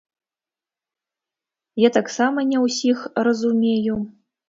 [1.87, 2.97] Я таксама не ўсіх
[3.29, 4.05] разумею.